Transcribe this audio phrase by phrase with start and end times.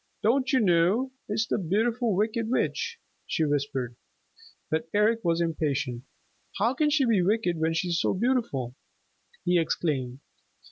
[0.23, 1.11] "Don't you know?
[1.27, 3.95] It's the Beautiful Wicked Witch!" she whispered.
[4.71, 6.01] But Eric was impatient.
[6.57, 8.73] "How can she be wicked when she's so beautiful!"
[9.45, 10.19] he exclaimed.